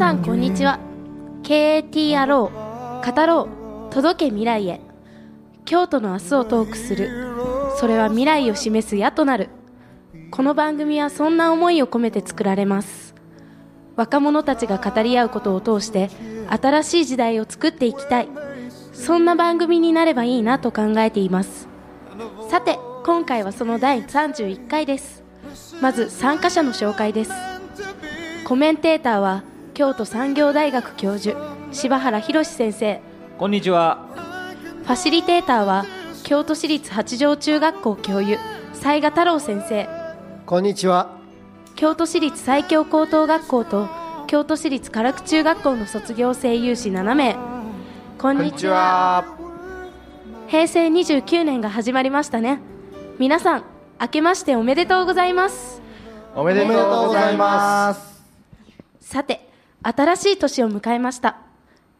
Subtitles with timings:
[0.00, 0.80] さんこんにちは。
[1.42, 2.48] KATRO
[3.04, 3.48] 語ろ
[3.90, 4.80] う届け未来へ。
[5.66, 7.10] 京都の明日をトークする。
[7.78, 9.50] それは未来を示す矢となる。
[10.30, 13.14] この番組はそんな思いを込めて作られます。
[13.94, 16.08] 若者たちが語り合うことを通して
[16.48, 18.28] 新しい時代を作っていきたい。
[18.94, 21.68] そんな番組になればいいなと考えています。
[22.48, 25.22] さて今回はその第31回です。
[25.82, 27.32] まず参加者の紹介です。
[28.46, 29.44] コメンテーターは
[29.74, 31.36] 京都産業大学教授
[31.72, 33.00] 柴原博先生。
[33.38, 34.06] こんにちは。
[34.82, 35.84] ファシリテーターは
[36.24, 38.38] 京都市立八条中学校教諭
[38.74, 39.88] 雑賀太郎先生。
[40.46, 41.16] こんにちは。
[41.76, 43.88] 京都市立西京高等学校と
[44.26, 47.36] 京都市立唐久中学校の卒業生有志7名。
[48.18, 49.24] こんにちは。
[50.48, 52.60] 平成29年が始まりましたね。
[53.18, 53.64] 皆さん
[54.00, 55.80] 明けましておめでとうございます。
[56.34, 58.22] おめでとうございます。
[59.00, 59.49] さて
[59.82, 61.38] 新しい年を迎えました。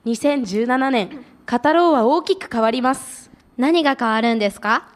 [0.07, 3.31] 2017年語ろうは大きく変わります。
[3.57, 4.89] 何が変わるんですか？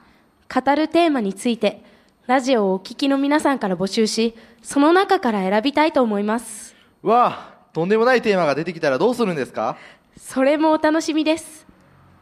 [0.55, 1.83] 語るテーマについて
[2.27, 6.75] ラジオをお聞きの皆さんから募集しその中から選びたいと思います。
[7.03, 9.77] わあとんでもないテーマが出てきたらどうするんですか？
[10.17, 11.67] それもお楽しみです。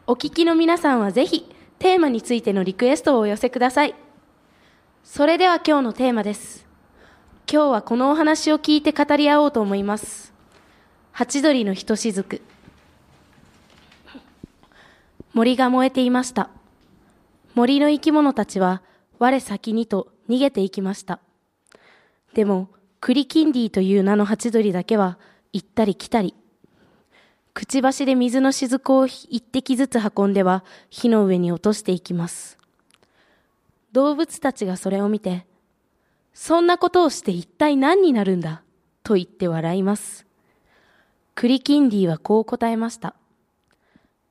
[0.07, 3.95] お聞きの皆さんはぜひテーマについてのリクエストをお寄せください。
[5.03, 6.65] それでは今日のテーマです。
[7.51, 10.32] 今日はこのお話を聞いて語り合おうと思います
[11.13, 12.41] ハチドリのひとしずく
[15.33, 16.49] 森が燃えていました。
[17.53, 18.81] 森の生き物たちは
[19.19, 21.19] 我先にと逃げていきました。
[22.33, 22.69] でも
[22.99, 25.19] クリキンディという名のハチドリだけは
[25.51, 26.33] 行ったり来たり。
[27.53, 32.57] くちばしで水の雫を一滴ずつ運んでは火の上に落としていきます。
[33.91, 35.45] 動物たちがそれを見て
[36.33, 38.63] そんなことをして一体何になるんだ
[39.03, 40.25] と言って笑います。
[41.35, 43.15] クリキンディはこう答えました。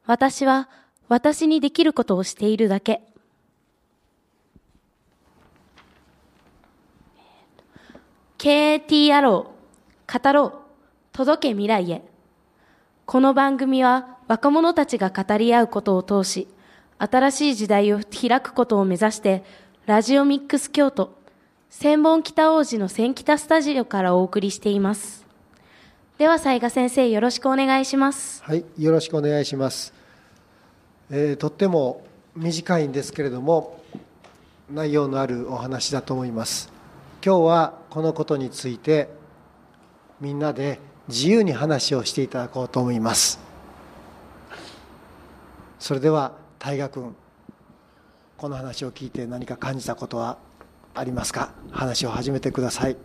[0.06, 0.68] 私は
[1.08, 3.02] 私にできることをしているだけ。
[8.38, 9.46] KATRO
[10.12, 10.52] 語ろう
[11.12, 12.02] 届け未来へ。
[13.04, 16.48] この番組は若者たちが語り合うことを通し
[16.98, 19.44] 新しい時代を開くことを目指して
[19.86, 21.12] ラジオミックス京都
[21.68, 25.21] 千本北王子の千北スタジオからお送りしています。
[26.18, 28.44] では雑賀先生よろしくお願いします。
[28.44, 29.92] はいよろしくお願いします、
[31.10, 32.04] えーとっても
[32.36, 33.82] 短いんですけれども
[34.70, 36.70] 内容のあるお話だと思います。
[37.24, 39.08] 今日はこのことについて
[40.20, 43.40] みんなで自由に話をしていただこうと思います。
[45.78, 47.16] それでは大河君
[48.36, 50.38] この話を聞いて何か感じたことは
[50.94, 51.50] ありますか？
[51.70, 52.96] 話を始めてください。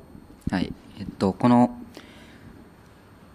[0.51, 1.66] はい、えっと、この、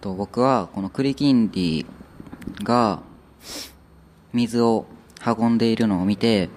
[0.03, 1.85] と、僕はこのクリキンディ
[2.61, 3.01] が
[4.33, 4.85] 水を
[5.25, 6.49] 運んでいるのを見て、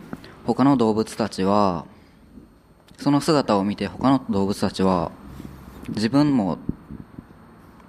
[0.44, 1.86] 他の動物たちは、
[2.98, 5.12] その姿を見て他の動物たちは、
[5.90, 6.58] 自分も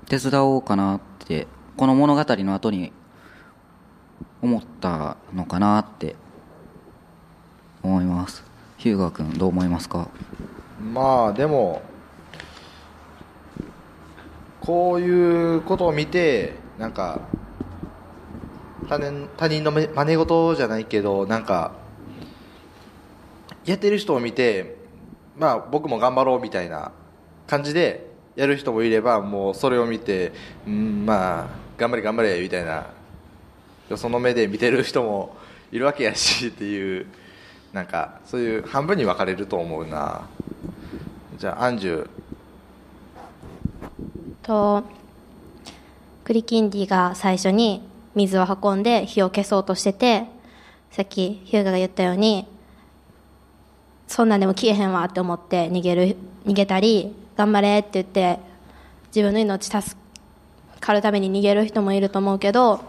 [0.07, 2.93] 手伝おうかなって、この物語の後に
[4.43, 6.15] 思ったのかなって
[7.81, 8.43] 思います。
[8.77, 10.07] ヒューガ君どう思いますか？
[10.93, 11.81] まあでも
[14.67, 17.21] こういうことを見てなんか
[18.89, 21.71] 他人他人の真似事じゃないけどなんか
[23.63, 24.75] やってる人を見て
[25.37, 26.91] まあ僕も頑張ろうみたいな
[27.47, 30.33] 感じでやる人もいればもうそれを見て
[30.67, 31.47] うんまあ
[31.77, 32.87] 頑張れ頑張れみたいな
[33.95, 35.37] その目で見てる人も
[35.71, 37.05] いるわけやし っていう
[37.71, 40.27] なんかそういう半分に分かれると思うな。
[41.37, 42.09] じゃあアンジュ
[44.47, 44.83] と
[46.23, 47.81] クリキンディが最初に
[48.15, 50.23] 水を運んで火を消そうとしてて
[50.89, 52.47] さっきヒューガが言ったように
[54.07, 56.15] そんなんでも消えへんわって思って逃げる
[56.45, 58.39] 逃げたり頑張れって言って
[59.07, 59.99] 自分の命助
[60.79, 62.79] かるために逃げる人もいると思うけど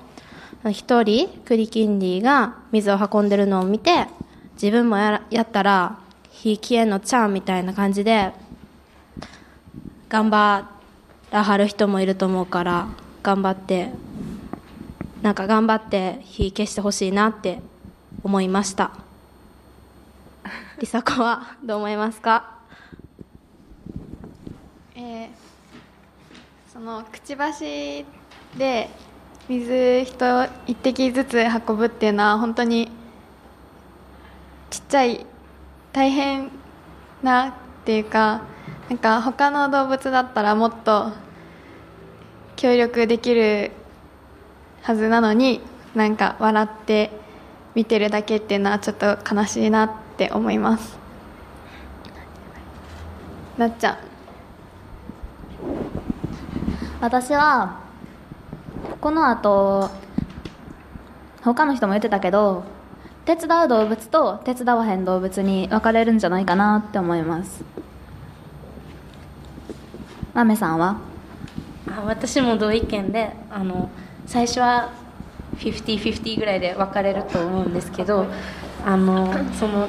[0.70, 4.06] 一人クリキンディが水を運んでるのを見て
[4.54, 5.98] 自分もややったら
[6.30, 8.32] 火消えんのちゃうみたいな感じで
[10.08, 10.77] 頑張って
[11.30, 12.88] らはる人もいると思うから
[13.22, 13.90] 頑張って
[15.22, 17.60] なんか頑張って火消してほしいなって
[18.22, 18.92] 思いました。
[20.76, 22.58] 梨紗子はどう思いますか？
[24.94, 25.28] えー
[26.72, 28.06] そのくちばし
[28.56, 28.88] で
[29.48, 31.36] 水一一滴ずつ
[31.68, 32.88] 運ぶっていうのは本当に
[34.70, 35.26] ちっちゃい
[35.92, 36.52] 大変
[37.20, 37.52] なっ
[37.84, 38.42] ていうか
[38.88, 41.12] なんか他の動物だったらもっと
[42.56, 43.70] 協力できる
[44.82, 45.60] はずなのに
[45.94, 47.10] なんか笑って
[47.74, 50.98] 見てるだけっていうのはちょっと悲しいなって思います。
[53.56, 53.98] なっちゃん。
[57.00, 57.80] 私は
[59.00, 59.90] この後
[61.42, 62.64] 他の人も言ってたけど
[63.24, 67.62] 手伝う動物と手伝わへん動物に分かれるんじゃないかなって思います。
[70.38, 71.00] 豆さんは？
[71.90, 73.90] あ私も同意見であの
[74.24, 74.92] 最初は
[75.56, 78.26] 50-50ぐらいで分かれると思うんですけど
[78.86, 79.88] あのその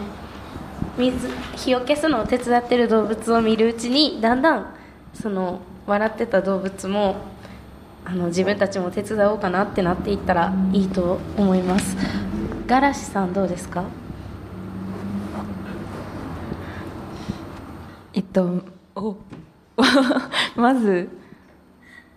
[0.97, 4.73] 水火を消すのを手伝ってる動物を見るうちにだんだん
[5.13, 7.17] その笑ってた動物も
[8.03, 11.95] あの自分たちも手伝おうかなってなっていったらいいと思います。
[12.65, 13.83] ガラシさんどうですか？
[18.13, 18.63] えっと
[18.95, 19.15] お
[20.55, 21.09] まず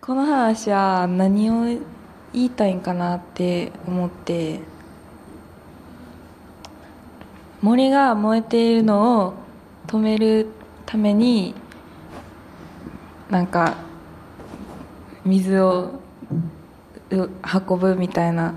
[0.01, 1.65] この話は何を
[2.33, 4.61] 言いたいんかなって思って
[7.61, 9.35] 森が燃えているのを
[9.87, 10.49] 止める
[10.85, 11.55] ために
[13.31, 13.77] なんか
[15.25, 16.01] 水を
[17.11, 18.55] 運ぶみたいな。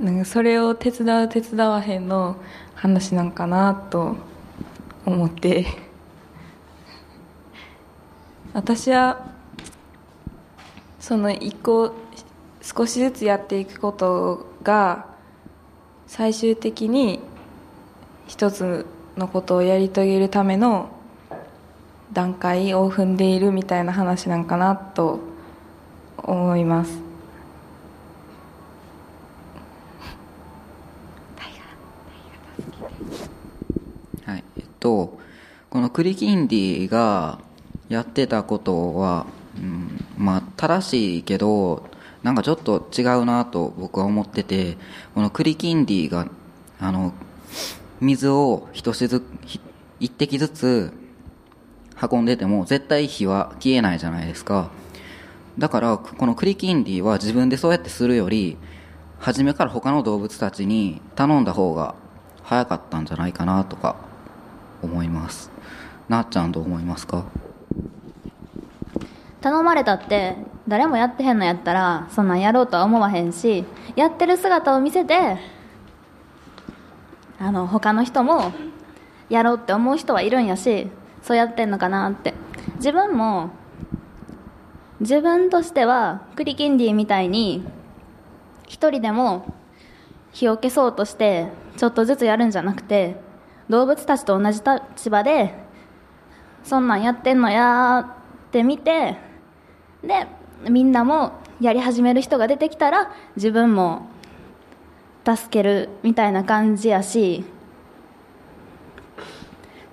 [0.00, 2.36] なんかそれを手伝う手伝わへんの
[2.74, 4.16] 話なんかなと
[5.04, 5.89] 思って。
[8.52, 9.30] 私は
[10.98, 11.94] その一個
[12.60, 15.06] 少しずつやっていくことが
[16.06, 17.20] 最終的に
[18.26, 18.86] 一つ
[19.16, 20.90] のことをやり遂げるための
[22.12, 25.20] 段階を踏んでいるみたいな話なんかなと
[26.16, 26.98] 思います。
[34.26, 34.44] はい。
[34.58, 35.18] えっと
[35.70, 37.38] このクリキンディが
[37.90, 39.26] やってたことは、
[39.58, 41.90] うん、まあ正しいけど
[42.22, 44.78] なんかちょっと違うなと僕は思ってて
[45.14, 46.28] このクリキンディが
[46.78, 47.12] あの
[48.00, 49.60] 水を一しずひ
[49.98, 50.92] 一滴ずつ
[52.00, 54.70] 運んでても絶対火は消えないじゃないですか。
[55.58, 58.56] だからこのクリキンディは自分でそうやってするより
[59.18, 61.94] 初めから他の動物たちに頼んだ方が
[62.42, 63.96] 早かったんじゃないかなとか
[64.80, 65.50] 思います。
[66.08, 67.26] なっちゃんどう思いますか？
[69.40, 70.36] 頼まれたって
[70.68, 73.64] 誰もやってへんのやったらそんなんやろうとは思わへんし
[73.96, 75.38] やってる姿を見せて
[77.38, 78.52] あの他の人も
[79.28, 80.88] やろうって思う人はいるんやし
[81.22, 82.34] そうやってんのかなって。
[82.76, 83.50] 自分も
[85.00, 87.62] 自分としてはクリキンディみたいに
[88.66, 89.54] 一人でも
[90.32, 93.16] 火を消そうとしてちょっとずつやるんじゃなくて
[93.68, 94.60] 動物たちと同じ
[94.94, 95.54] 立場で
[96.64, 98.00] そんなんやってんのや
[98.48, 99.16] って見て
[100.02, 100.26] で
[100.68, 104.08] みんなもやり始める人が出てきたら自分も
[105.24, 107.44] 助けるみたいな感じやし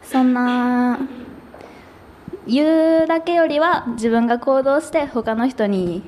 [0.01, 0.99] そんな
[2.47, 6.01] 言うだけよりは自分が行動して他の人に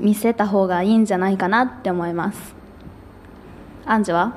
[0.00, 2.54] 見せた方がいいんじゃないかなって思います。
[3.86, 4.34] アンジュは？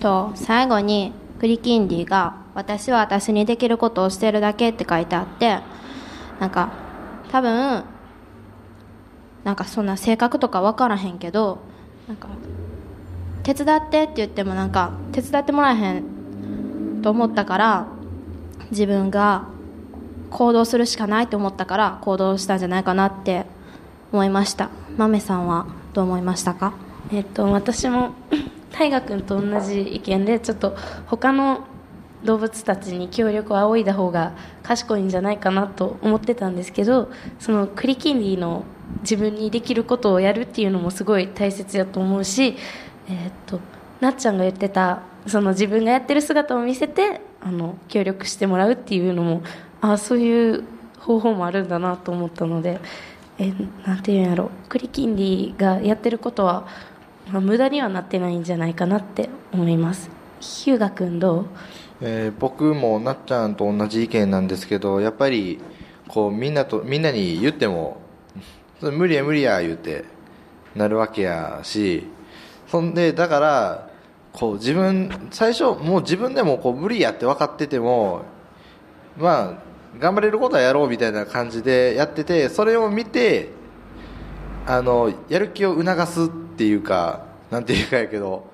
[0.00, 5.60] と最後にクリキンディが「私は私にできることをしてるだけ」って書いてあって
[6.40, 6.70] なんか
[7.30, 7.84] 多分
[9.44, 11.58] なんかそんな性格とか分からへんけど
[12.08, 12.28] なんか
[13.44, 17.86] 手伝ってって言ってもなんか手伝ってもらえへんと思ったから
[18.70, 19.44] 自分が
[20.30, 23.46] 行動するしかないと思ったから行動したんじゃないかなって
[24.12, 24.70] 思いました。
[24.96, 26.72] 豆さんはどう思いましたか？
[27.12, 28.10] えっと私も
[28.72, 30.74] 大河君と同じ意見でちょっと
[31.06, 31.60] 他の
[32.26, 38.64] 動物たちに協力を仰いだ方が賢いんじゃないかなと思ってたんですけどそのクリキンディの
[39.00, 42.56] 自分にできることをやるっていうのもすごい大切やと思うし、
[43.08, 43.60] えっと
[44.00, 49.42] なっちゃんが言ってたその自分がやってる姿を見せてあの協力してもらうっていうのも
[49.80, 50.64] あそういう
[50.98, 52.80] 方法もあるんだなと思ったので、
[53.38, 53.52] え
[53.86, 56.66] なんていうんやろクリキンディがやってることは、
[57.30, 60.10] まあ、無駄にはなってないんじゃないかなって思います。
[60.40, 61.46] 日向君どう？
[62.00, 65.60] えー僕もなっちゃんと同じ意見なんですけどやっぱり
[66.08, 68.00] こうみんなとみんなに言っても
[68.80, 70.04] 無理や無理や言うて
[70.74, 72.06] なるわけやし
[72.68, 73.90] そんでだから
[74.32, 78.22] こう自分最初もう自分でもこう無理やって分かってても
[79.16, 83.48] まあ頑張れることはやろうみたいな感じでやっててそれを見て
[84.66, 88.50] あのやる気を促すっていうかなんていうかやけど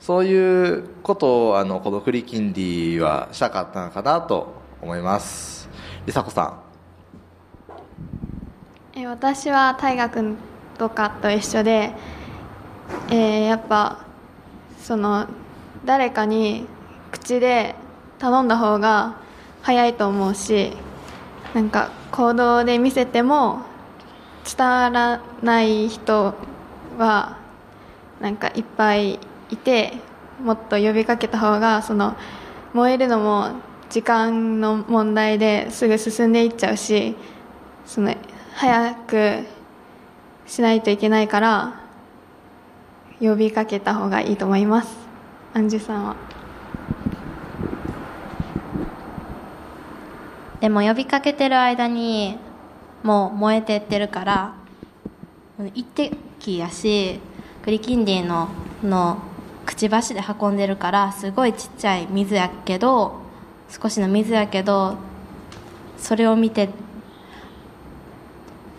[0.00, 5.68] そういうことをあのこのクリキンディはしたかったのかなと思います。
[6.06, 6.42] 梨紗子さ
[8.96, 8.98] ん。
[8.98, 10.36] え私は大河君
[10.78, 11.92] とかと一緒で、
[13.10, 14.06] えーやっぱ
[14.82, 15.26] その
[15.84, 16.66] 誰かに
[17.12, 17.74] 口で
[18.18, 19.16] 頼んだ方が
[19.62, 20.72] 早いと思うし
[21.54, 23.60] なんか行動で見せても
[24.44, 26.34] 伝わらない人
[26.98, 27.38] は
[28.20, 29.18] なんかいっぱい
[29.50, 29.94] いて
[30.42, 32.16] もっと呼びかけた方がその
[32.72, 33.50] 燃えるのも
[33.90, 37.16] 時間の問題ですぐ進んでいっちゃうし
[37.84, 38.14] その
[38.54, 39.44] 早く
[40.46, 41.80] しないといけないから
[43.20, 44.96] 呼びかけた方がいいと思います。
[45.52, 46.16] アンジュさんは。
[50.60, 52.38] でも呼びかけてる間に
[53.02, 54.54] もう燃えてってるから
[55.74, 57.18] 一滴やし
[57.62, 58.48] クリキンディの
[58.82, 59.22] の
[59.70, 63.20] くちばしで運んでるからすごいちっちゃい水やけど
[63.68, 64.96] 少しの水やけど
[65.96, 66.70] それを見て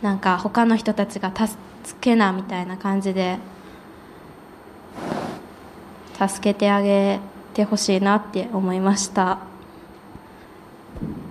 [0.02, 1.58] なんか他の人たちが助
[2.02, 3.38] けなみたいな感じで
[6.20, 7.22] 助けてあげ
[7.54, 9.40] てほしいなって思いました。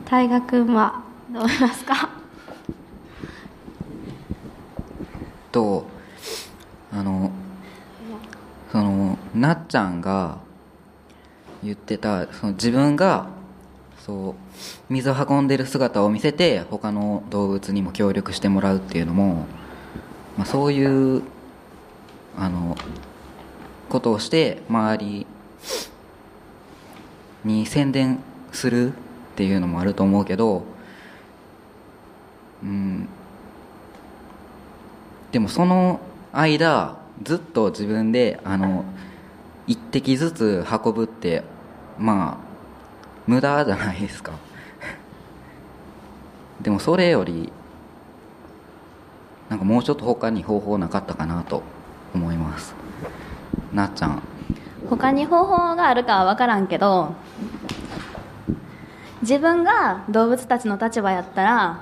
[0.06, 2.08] 大河君はどう思いますか？
[5.52, 5.86] と
[6.94, 7.30] あの
[8.72, 10.38] そのなっちゃんが
[11.62, 13.28] 言ってたその自分が
[13.98, 14.34] そう
[14.88, 19.46] 水を運んでる姿を見せて他の動物にも協力してもらうっていうのも、
[20.36, 21.22] まあ、そういう
[22.36, 22.76] あの
[23.88, 25.26] ことをして周り
[27.44, 28.20] に宣伝
[28.52, 28.92] するっ
[29.36, 30.64] ていうのもあると思うけど
[32.62, 33.08] うん。
[35.32, 36.00] でもその
[36.32, 38.84] 間ずっと自分であの
[39.70, 41.44] 一滴ずつ運ぶって
[41.96, 42.44] まあ
[43.28, 44.32] 無駄じゃないですか。
[46.60, 47.52] でもそれより
[49.48, 51.62] なんかもうちょっと他に方法なかったかなと
[52.12, 52.74] 思います。
[53.72, 54.22] なっちゃん。
[54.88, 57.14] 他に方法があるかは分からんけど
[59.22, 61.78] 自分が動物たちの立場やったら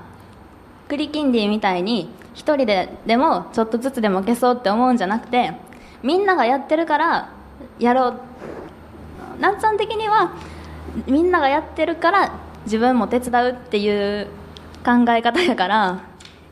[0.89, 5.55] クリキンディみたいに一人ででもちょっとずつでも消そうって思うんじゃなくて
[6.03, 7.38] みんながやってるから
[7.79, 8.21] やろう。
[9.41, 10.33] なっちゃん的には
[11.07, 12.33] みんながやってるから
[12.65, 14.27] 自分も手伝うっていう
[14.85, 16.01] 考え方やから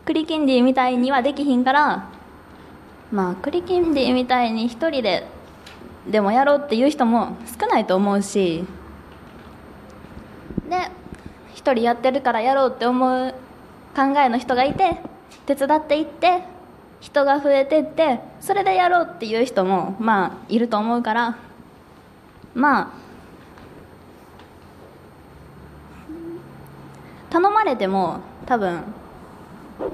[0.05, 2.09] クリキンディみたいにはできひんから
[3.11, 5.27] まあクリキンディみたいに一人で
[6.09, 8.65] でもやろうっていう人も少ないと思うし
[10.69, 10.77] で
[11.55, 13.35] 一人やってるからやろうって思う
[13.97, 15.01] 考えの人がいて
[15.47, 16.43] 手伝っていって
[17.07, 21.39] 人が増えてってそれでやろうっていう人もまあいると思うから
[22.53, 22.89] まあ
[27.31, 28.83] 頼まれても多分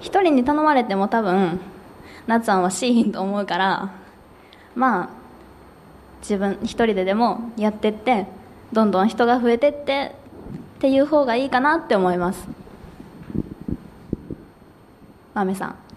[0.01, 1.61] 一人に頼まれても多分
[2.27, 3.93] なっちゃんはしいんと思うから
[4.75, 5.11] まあ
[6.23, 8.27] 自分一人ででもやってって
[8.73, 10.15] どんどん人が増えてって
[10.79, 12.49] っていう方がいいかなって思います。
[15.35, 15.92] 豆さん。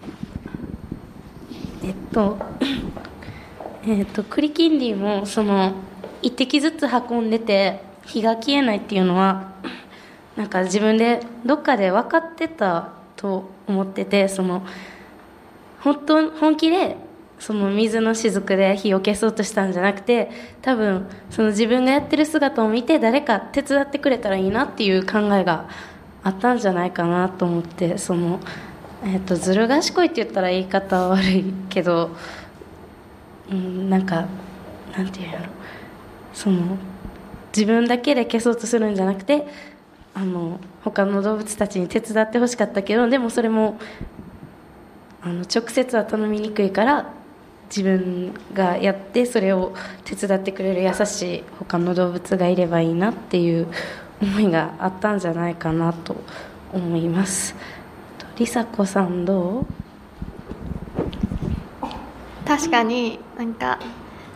[1.86, 2.36] えっと
[3.86, 5.72] えっとクリキンディもその
[6.20, 9.52] 一滴ずつ運んでて火が消えないっていうのは
[10.36, 14.66] なんか自分でどっかで分かってたと思っててその
[15.80, 16.96] 本当本気で
[17.38, 20.30] その水の雫で火を消そうとしたんじゃなくて
[20.62, 25.68] 多分その自分がやってる姿を見て誰か手伝ってくれたらいいなっていう考えが
[26.24, 28.40] あったんじゃないかなと思ってその、
[29.04, 32.10] えっとずる賢いって言ったら言い方は悪いけど、
[33.50, 34.26] うん、なんか
[34.96, 35.46] なんていうんやろ
[36.32, 36.76] その
[37.54, 39.46] 自分だけで消そうとするんじゃなくて
[40.14, 43.78] あの他の動物たちに手伝ってほしかったけどでもそれも
[45.22, 47.12] あの直接は頼みにくいから
[47.68, 49.74] 自分がやってそれを
[50.04, 53.66] 手伝ってくれる優しい他の動物がいればいいなっていう
[54.22, 56.16] 思いがあったんじゃないかなと
[56.72, 57.54] 思います。
[58.36, 59.66] と梨紗子さんどう？
[62.46, 63.80] 確かになんか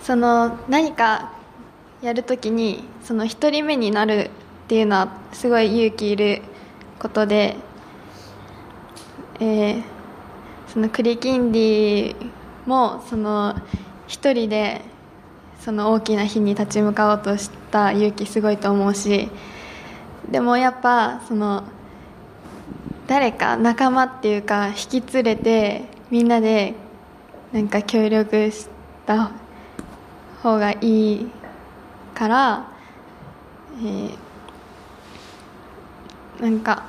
[0.02, 1.32] その何か
[2.02, 4.30] やるときにその一人目になる
[4.64, 6.42] っていうのはすごい勇気いる
[6.98, 7.56] ことで、
[9.38, 9.82] えー
[10.72, 12.16] そのクリキンディ
[12.64, 13.56] もその
[14.06, 14.82] 一人で
[15.58, 19.28] その大きな火に立ち向かおうとした勇気すごいと思うし
[20.30, 21.64] でもやっぱその
[23.10, 26.74] 誰か仲間っていうか引き連れてみんなで
[27.52, 28.68] なんか協力し
[29.04, 29.32] た
[30.44, 31.26] 方がいい
[32.14, 32.72] から、
[33.80, 34.18] えー
[36.40, 36.84] なんか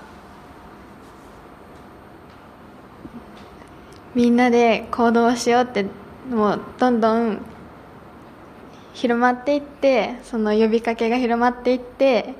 [4.14, 5.88] みんなで行動しようって
[6.30, 7.42] もうどんどん
[8.94, 12.36] 広まっていってその呼びかけが広まっていって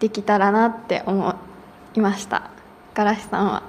[0.00, 1.34] できたらなって思
[1.96, 2.50] いました。
[2.94, 3.62] ガラシさんは？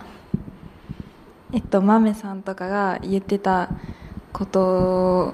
[1.53, 3.69] えっと豆さんとかが言ってた
[4.33, 5.33] こと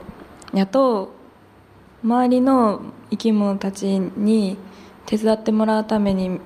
[0.53, 1.11] やと
[2.03, 4.57] 周りの生き物たちに
[5.07, 6.39] 手伝ってもらうために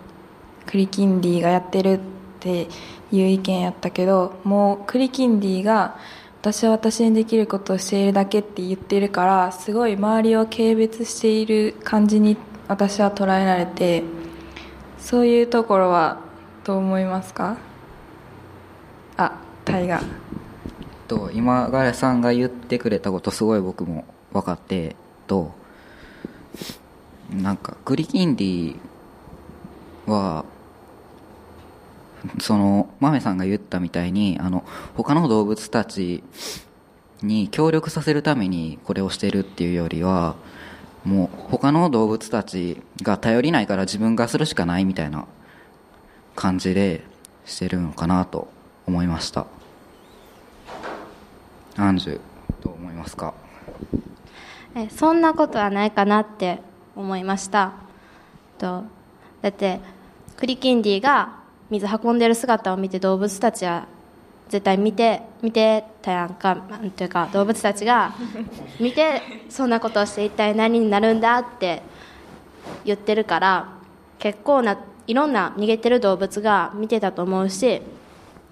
[0.66, 2.00] クリキンディがやってるっ
[2.40, 2.70] て
[3.12, 5.98] いう意見やったけどもうクリキンディが
[6.42, 12.38] 私は私にできることをしているだけって言ってるからすごい周りを軽蔑している感じに
[12.70, 14.04] 私は捉えられて
[14.98, 16.26] そういうところは
[16.68, 17.56] どう思いますか？
[19.16, 20.02] あタイガ
[21.08, 24.98] と今ガレさんが言ってくれたことすごい僕も分かって
[25.28, 25.54] と
[27.32, 28.76] なんかグリキンディ
[30.08, 30.44] は
[32.42, 34.66] その豆さんが言ったみたいにあの
[34.98, 36.22] 他の動物たち
[37.22, 40.36] に協力させるためにこれをしてるっていうよりは
[41.06, 45.28] もう他の動物たちが頼りないから自分がするしかないみたいな
[46.38, 47.04] 感じで
[47.46, 48.48] してるのかなと
[48.86, 49.48] 思いました。
[51.78, 52.20] アンジュ
[52.64, 53.34] どう思いますか？
[54.76, 56.60] えそんなことはないかなって
[56.96, 57.74] 思いました。
[58.60, 58.84] と
[59.42, 59.80] だって
[60.38, 61.40] クリキンディが
[61.72, 63.88] 水運んでる姿を見て動物たちは
[64.50, 66.56] 絶対見て見てたやんか。
[66.70, 68.14] なんていうか動物たちが
[68.80, 71.82] 見てそんなことをして一体何になるんだって
[72.86, 73.70] 言ってるから
[74.20, 77.82] 結構ないろんな逃げてる動物が見てたと思うし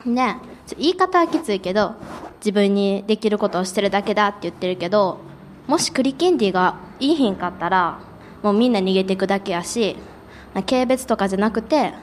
[0.05, 0.38] ね
[0.77, 1.95] 言い方はきついけど
[2.39, 5.19] 自分にできることをしてるだけだって言ってるけど
[5.67, 8.00] もしクリキンディがいいひんかったら
[8.41, 9.97] もうみんな逃げていくだけやし
[10.53, 11.93] 軽蔑とかじゃなくて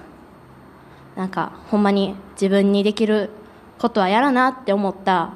[1.17, 3.31] なんかほんまに自分にできる
[3.79, 5.33] ことはやらなって思った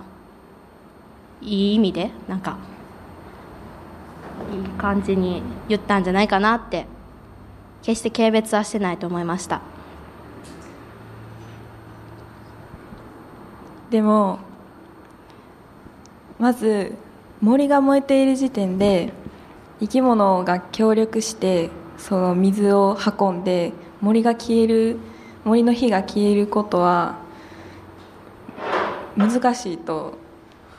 [1.41, 2.59] いい意味でなんか
[4.53, 6.87] いい感じに言ったんじゃないかなって
[7.87, 9.63] 決して軽蔑はしてないと思いました。
[13.91, 14.41] でも
[16.41, 16.97] まず
[17.41, 19.13] 森が燃えている時点で
[19.79, 24.99] 生き物が協力してその水を運んで森が消える
[25.45, 27.21] 森の火が消えることは
[29.17, 30.19] 難しいと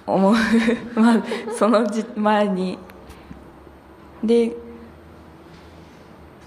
[0.05, 0.35] 思う。
[0.93, 1.23] まあ
[1.57, 2.77] その前に。
[4.21, 4.66] で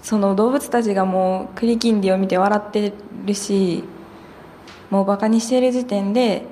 [0.01, 2.93] その動物たちがもうクリキンディを見て笑って
[3.25, 3.83] るし
[4.89, 6.45] もうバカにしてる時点で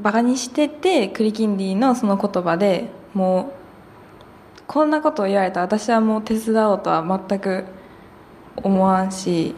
[0.00, 5.62] バカにしててクリキンディのその言葉でもうこんなことを言われた。
[5.62, 7.64] 私はもう手伝おうとは全く
[8.56, 9.54] 思わんし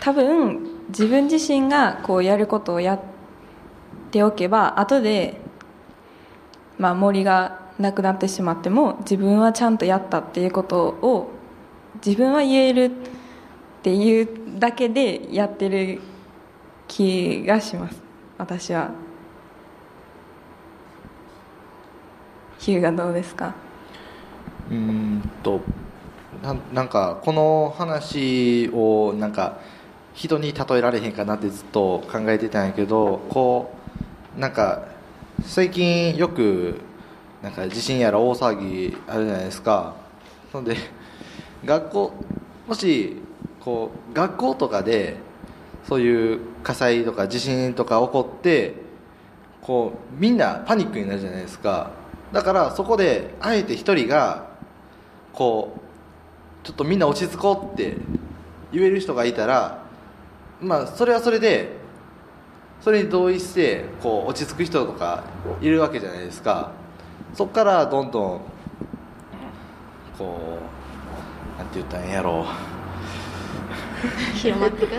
[0.00, 3.00] 多分自分自身がこうやることをやっ
[4.10, 5.40] ておけば後で
[6.78, 11.30] まあ森がなくなってしまっても自分はちゃんとやったっていうことを
[12.04, 12.90] 自分は言えるっ
[13.82, 16.00] ていうだけでやってる
[16.88, 18.00] 気がします。
[18.38, 18.90] 私は。
[22.58, 23.54] ヒューがどうですか？
[24.70, 25.60] うんと
[26.42, 29.58] ななんかこの話をなんか
[30.14, 33.74] 人に例えられへんかなってずっと考えてたんやけどこ
[34.36, 34.84] うなんか
[35.44, 36.80] 最近よく
[37.42, 39.94] なんか地震やら大騒ぎあるじゃないですか。
[40.52, 40.76] なので
[41.64, 42.12] 学校
[42.68, 43.16] もし
[43.60, 45.16] こう学校とかで
[45.88, 48.76] そういう火災とか地震とか起こって
[49.60, 51.90] こうみんなパニックになるじゃないですか。
[52.32, 54.46] だからそこであえて一人が
[55.32, 55.74] こ
[56.62, 57.96] うちょっとみんな落ち着こうって
[58.72, 59.82] 言える人がいたら
[60.60, 61.70] まあそれはそれで
[62.80, 65.24] それに同意してこう落ち着く人とか
[65.60, 66.70] いるわけじゃないですか。
[67.34, 68.40] そこからどんどん
[70.18, 70.58] こ
[71.56, 72.46] うなんて言ったらええんやろ。
[72.46, 74.92] う広まっていく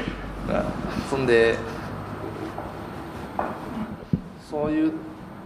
[1.09, 1.55] そんで
[4.49, 4.93] そういう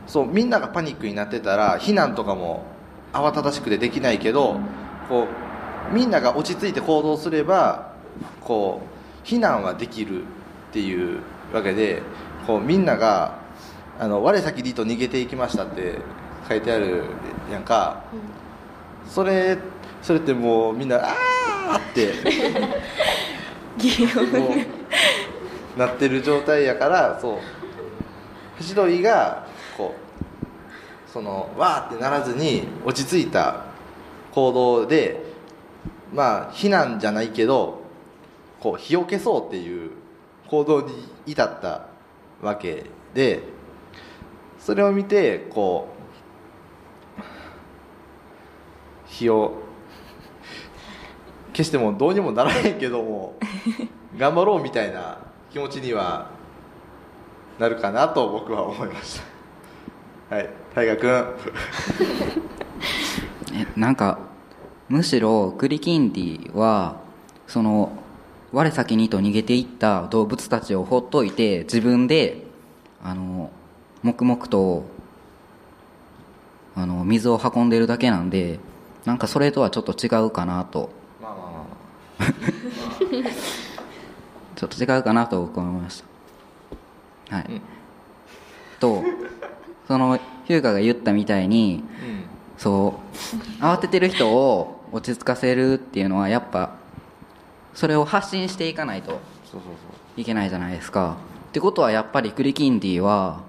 [0.05, 2.63] そうみんながパニックになってたら避難とかも
[3.13, 4.59] 慌ただしくてできないけど
[5.09, 5.27] こ
[5.91, 7.91] うみんなが落ち着いて行動すれば
[8.41, 8.81] こ
[9.23, 10.25] う避難はできるっ
[10.71, 11.19] ていう
[11.53, 12.01] わけで
[12.45, 13.35] こうみんなが
[13.99, 15.99] あの我先にと逃げていきましたって
[16.47, 17.03] 書いてある
[17.51, 18.03] やんか、
[19.07, 19.57] それ
[20.01, 22.13] それってもうみんなあーって。
[24.39, 24.55] も
[25.75, 27.37] うなってる状態やからそう。
[28.63, 29.45] 千鳥が
[29.77, 33.65] こうそのわーってならずに落ち着いた
[34.31, 35.23] 行動で
[36.13, 37.81] まあ避難じゃないけど
[38.59, 39.91] こう火を消そうっていう
[40.47, 40.93] 行動に
[41.25, 41.87] 至った
[42.41, 43.41] わけで
[44.59, 45.97] それを見てこう
[49.07, 49.67] 火を。
[51.53, 53.33] 消してもどうにもならへんけども
[54.15, 55.17] 頑張ろうみたいな
[55.51, 56.29] 気持ちには
[57.57, 59.19] なるかなと僕は思いまし
[60.29, 60.35] た。
[60.35, 60.49] はい。
[60.75, 61.25] 大河君
[63.53, 64.19] えなんか
[64.89, 66.97] むしろクリキンディは
[67.47, 67.91] その
[68.51, 72.45] 我先にと逃げていった動物たちをほっといて自分で
[73.03, 73.49] あの
[74.03, 74.85] 黙々と
[76.75, 78.59] あの水を運んでるだけなんで
[79.07, 80.89] なんかそれとはちょっと違うかなと。
[84.57, 86.03] ちょっと違うかなと僕は思いまし
[87.29, 87.37] た。
[87.37, 87.61] はい、うん。
[88.81, 89.03] と
[89.87, 92.23] そのヒューガが言ったみたいにあうん。
[92.57, 92.99] そ
[93.61, 96.75] う慌ててる人を落ち着かせるっていうのはやっぱ
[97.73, 99.21] それを発信していかないと
[100.17, 101.15] いけないじゃないですか。
[101.47, 103.39] ってことはやっぱりクリキンディは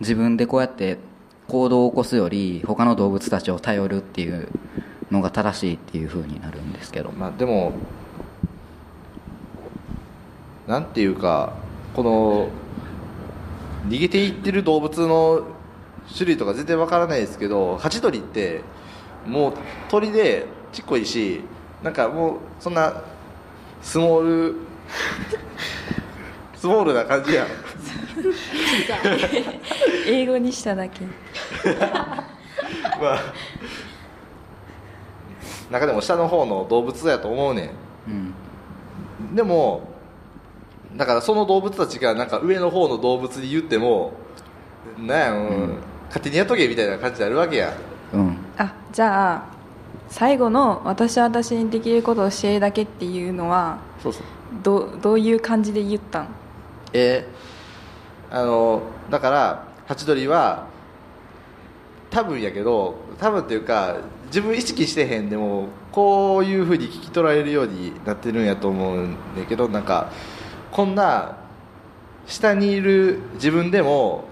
[0.00, 0.98] 自分でこうやって
[1.48, 4.48] 行動を起こすより他の動物たちを頼るっていう
[5.12, 7.12] のが正しいっていう風になるんですけど。
[7.12, 7.72] まあでも
[10.66, 11.52] なんていうか
[11.94, 12.48] この
[13.88, 15.46] 逃げていってる動物の
[16.14, 18.62] 種類とか全然わからないですけどハチドリって
[19.26, 19.52] もう
[19.88, 21.40] 鳥でちっこいし
[21.82, 23.02] なんかもうそんな
[23.82, 24.56] スモール
[26.56, 27.46] スモールな感じやん。
[30.06, 31.00] 英語にしただけ。
[33.00, 33.34] まあ
[35.72, 37.70] 中でも下の方の動物やと思うね
[38.06, 39.32] うん。
[39.32, 39.88] んでも
[40.96, 44.12] だからその動物たちがなんか上の方の動物に言っても
[44.98, 45.74] なんや、うん
[46.08, 47.72] 勝手にやっとけみたいな感じになるわけや。
[48.12, 48.36] うん。
[48.58, 49.42] あじゃあ
[50.10, 54.22] 最後の私は私にできることをしているだけっていうのはそうそう。
[54.62, 56.28] どうどういう感じで言ったん？
[56.92, 60.66] えーあのだからハチドリは
[62.12, 63.96] 多分やけど多分っていうか
[64.26, 70.12] 自分意識してへんでもこういうふうに聞き取られるようになってるんやと思うんだけどなんか
[70.70, 71.38] こんな
[72.26, 74.24] 下にいる自分でも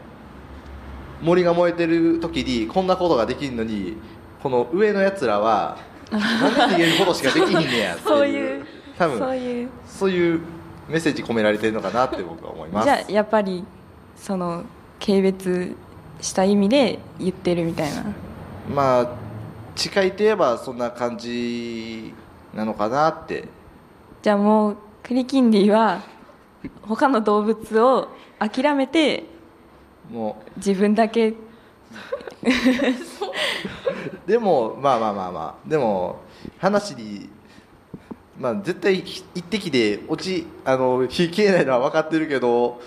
[1.23, 3.97] 森が燃えてる時にこんなことができるのに
[4.43, 5.79] この上のやつらは
[6.11, 8.67] なんで逃げることしかできひんねやっていう そういう
[8.99, 9.69] 多分そういう。
[9.87, 10.41] そういう
[10.91, 12.85] メッセージ込められてるのかなって僕は思います。
[12.85, 13.65] じゃあやっぱり
[14.17, 14.65] その
[14.99, 15.75] 軽蔑
[16.21, 18.05] した意味で言ってるみたいな。
[18.73, 19.11] まあ
[19.75, 22.13] 近いといえばそんな感じ
[22.55, 23.49] なのかなって。
[24.23, 26.03] じゃあもうクリキンディは
[26.83, 29.25] 他の動物を諦めて
[30.11, 31.29] も自分だけ。
[31.31, 31.37] う
[34.27, 35.69] でもまあまあまあまあ。
[35.69, 36.21] でも
[36.59, 37.29] 話に
[38.39, 42.81] まあ絶対一滴で落ちあの火消えないのは分かってるけど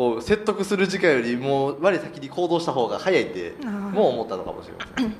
[0.00, 5.12] こう説得する時間よりも我先に行動した方が早いってもう思ったのかもしれません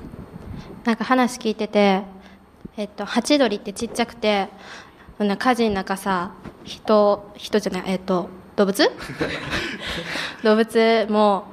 [0.83, 2.01] なんか話聞いてて、
[2.77, 4.47] えっと、ハチドリってちっちゃくて、
[5.19, 6.31] そんな火事の中さ、
[6.63, 8.91] 人、人じゃない、えっと、動物？
[10.43, 11.43] 動物も、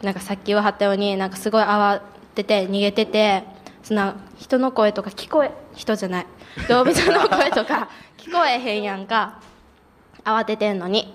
[0.00, 2.00] なんかさっき言わはったように、なんかすごい慌
[2.34, 3.44] てて逃げてて、
[3.82, 6.26] そんな人の声とか聞こえ、人じゃない、
[6.66, 9.38] 動物の声とか聞こえへんやんか。
[10.24, 11.12] 慌ててんのに。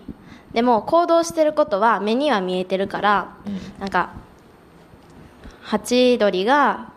[0.54, 3.36] でも行動してることは目には見えてるから、
[3.80, 4.14] なんか
[5.62, 6.94] ハチドリが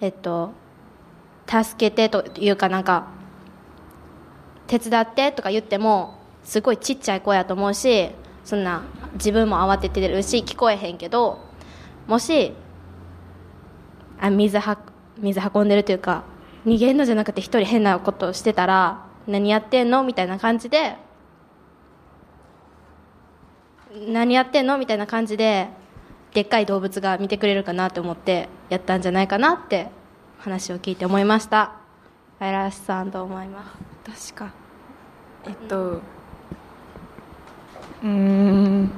[0.00, 0.52] えっと
[1.46, 3.08] 助けてというかなんか
[4.66, 8.10] 手伝ってとか言ってもすごいちっちゃい子やと思うし
[8.44, 8.82] そんな
[9.14, 11.38] 自分も慌ててるし聞こえへんけど
[12.06, 12.52] もし
[14.20, 14.78] あ水は
[15.18, 16.24] 水運んでるというか
[16.66, 20.96] 逃げんのじゃなくて一人変なことをしてたら何やってんのみたいな感じで
[24.08, 24.76] 何やってんの？
[24.78, 25.68] みたいな感じで
[26.32, 29.88] でっかい動物が見てくれるかなと思ってやったんじゃないかなって
[30.38, 31.76] 話を聞いて思いました。
[32.40, 33.64] アイラスさんどう思いま
[34.14, 34.34] す？
[34.34, 34.54] 確か。
[35.46, 38.90] えっとうーん。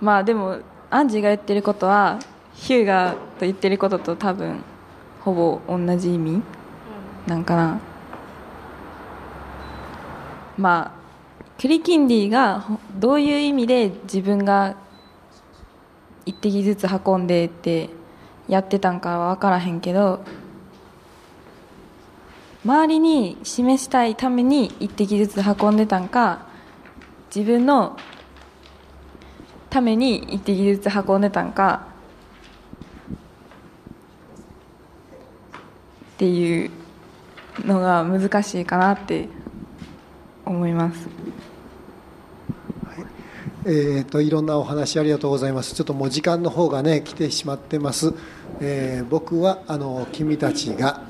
[0.00, 2.18] まあでもアンジーが言ってることは
[2.54, 4.62] ヒューガーと言ってることと多分
[5.20, 6.42] ほぼ同じ意味
[7.26, 7.80] なんかな。
[10.56, 11.03] まあ
[11.60, 12.66] クリキンディが
[12.98, 14.76] どういう意味で自分が
[16.26, 17.90] 一滴ずつ運んでって
[18.48, 20.24] やってたんかは分からへんけど
[22.64, 26.46] 周りに示したいために一滴ずつ運んでたんか
[27.34, 27.96] 自分の
[29.70, 31.88] ために一滴ずつ運んでたんか
[36.14, 36.70] っていう
[37.64, 39.28] のが難しいかなって
[40.46, 41.08] 思います。
[43.66, 45.74] えーといろんなお話ありがとうございます。
[45.74, 48.12] ちょっともう時間の方がね来てしまってます、
[48.60, 51.02] えー僕はあの君たちが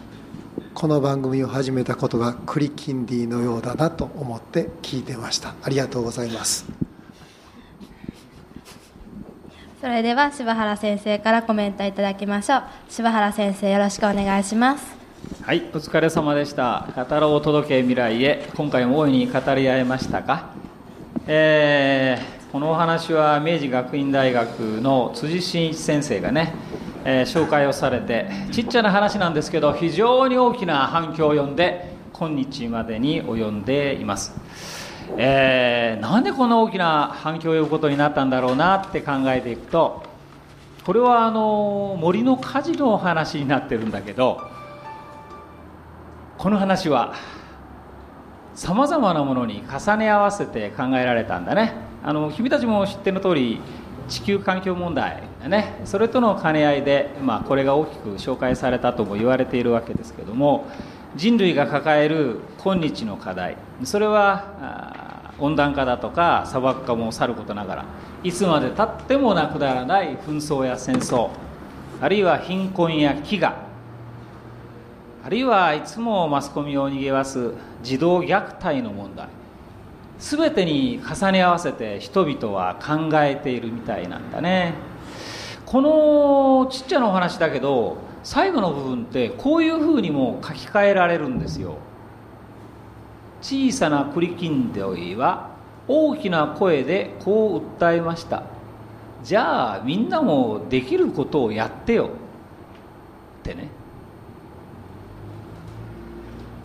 [0.72, 5.54] この番組を始めたことがクリキンディのようだなと思って聞いてました。
[5.62, 6.64] ありがとうございます。
[9.80, 12.62] それでは柴原先生からコメントいただきましょう。
[12.88, 14.84] 柴原先生よろしくお願いします。
[15.42, 16.88] はい、お疲れ様でした。
[16.96, 20.50] 語ろう届け未来へ、今回も大いに語り合えましたか？
[21.26, 26.54] えーこのお話は明治学院大学の辻真一先生がね、
[27.04, 34.36] えー紹介をされて、ちっちゃな話なんですけど、非常に大きな反響を呼んで、今日までに及んでいます。
[35.16, 40.04] えーなんでこんな大きな反響を呼ぶことになったんだろうなって考えていくと、
[40.86, 44.40] これはあの森の火事のお話になってるんだけど、
[46.38, 47.14] この話は
[48.54, 53.60] さまざまなものに重ね合わせて考えられたんだねあの君たちも知っての通り
[54.08, 60.66] 地球環境問題ねそれとの兼ね合いで、まあ、これが大きく紹介されたとも言われているわけですけども
[61.16, 67.84] 人類が抱える今日の課題それは温暖化だとか砂漠化もさることながら
[68.22, 71.30] いつまでたってもなくならない紛争や戦争
[72.00, 73.54] あるいは貧困や飢餓
[75.24, 79.28] あるいはいつもマスコミを逃げわす児童虐待の問題
[80.18, 84.74] 全てに重ね合わせて人々は考えているみたいなんだね。
[85.66, 91.77] このちっちゃなお話だけど最後の部分ってこういうふうにも書き換えられるんですよ。
[93.42, 95.50] 小さな栗きんでおいは
[95.87, 98.44] 大きな声でこう訴えました。
[99.22, 102.11] じゃあみんなもできることをやってよ。
[103.40, 103.68] ってね。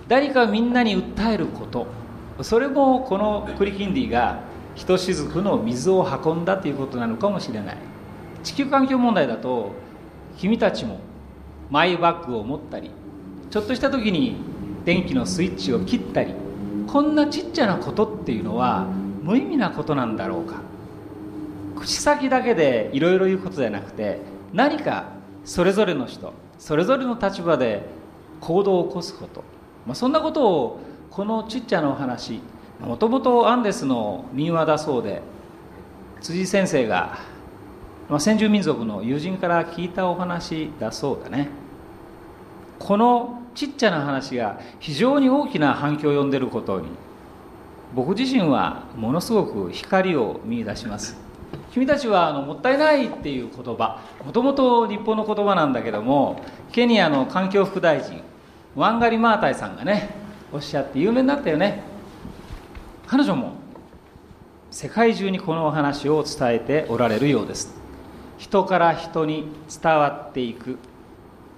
[0.08, 1.99] 誰かみんなに訴えること。
[2.41, 4.39] それもこのクリキンディが
[4.75, 7.78] ひとしずくの水を運んだということなのかもしれない。
[8.43, 9.73] 地球環境問題だと
[10.38, 10.99] 君たちも
[11.69, 12.91] マイバッグを持ったり
[13.49, 14.38] ちょっとした時に
[14.86, 16.34] 電気のスイッチを切ったり
[16.88, 18.88] こんなちっちゃなことっていうのは
[19.21, 20.62] 無意味なことなんだろうか。
[21.75, 24.19] 口先だけでいろいろ言うことじゃなくて
[24.54, 25.06] 何か
[25.45, 27.84] それぞれの人それぞれの立場で
[28.41, 29.43] 行動を起こすこと、
[29.86, 30.80] まあ、そんなことを
[31.20, 32.40] このちっちゃなお話
[32.80, 35.22] もともとアンデスの民話だそうで
[36.22, 37.20] 辻先生が、
[38.08, 41.50] まあ、先住民族の友人から聞いたお話だそうだね。
[42.80, 46.88] このちっちゃな話が非常に大きな反響を呼んでいることに
[47.94, 51.18] 僕自身はものすごく光を見出します。
[51.74, 58.22] 君たちはあのもったいないっていう言葉もともと日本の言葉なんだけどもケニアの環境副大臣
[58.74, 60.19] ワンガリ・マータイさんがね
[60.52, 61.84] おっしゃって有名になったよね。
[63.08, 63.54] 彼女も
[64.72, 67.76] 世界中にこのお話を伝えておられるようです。
[68.38, 69.46] 人から人に
[69.82, 70.78] 伝わっていく。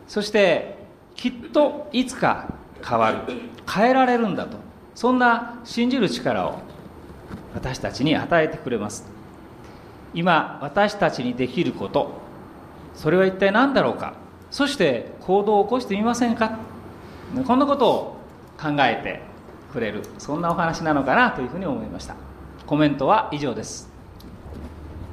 [0.08, 0.77] そして
[1.15, 2.54] きっといつか
[2.86, 3.34] 変わる。
[3.69, 4.58] 変えられるんだと。
[4.95, 6.60] そんな信じる力を
[7.54, 9.06] 私たちに与えてくれます。
[10.13, 12.19] 今私たちにできること。
[12.95, 14.15] それは一体何だろうか。
[14.49, 16.60] そして行動を起こしてみませんか。
[17.45, 18.20] こんなことを
[18.62, 19.21] 考えて
[19.74, 22.15] くれるそんなお話なのかなというふうに思いました。
[22.67, 23.89] コメントは以上です。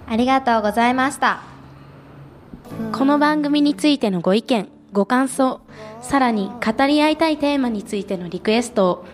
[0.06, 1.40] ありがとうございました。
[2.92, 5.60] この番組についてのご意見、ご感想、
[6.00, 9.04] さらに語り合いたいテーマについてのリクエストを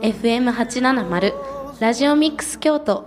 [0.00, 3.06] FM870 ラジオミックス京都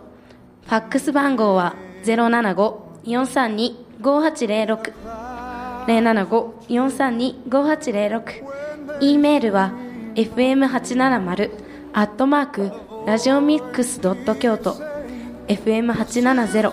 [0.66, 4.94] ファックス番号は075-432-5806
[5.88, 8.44] 075-432-5806
[9.02, 9.74] e メールは
[10.18, 11.52] fm870
[11.94, 12.72] アットマーク
[13.06, 14.74] ラジオミックスドット京都。
[15.48, 16.72] Fm870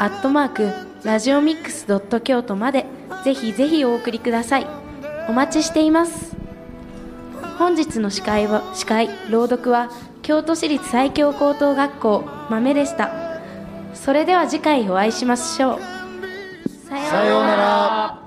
[0.00, 0.72] アットマーク
[1.04, 2.86] ラジオミックスドット京都まで
[3.24, 4.66] ぜひぜひお送りください。
[5.28, 6.36] お待ちしています。
[7.58, 13.12] 本日の司会は司会朗読は京都市立最強高等学校豆でした。
[13.94, 15.80] それでは次回お会いしましょう。
[16.88, 18.16] さようなら。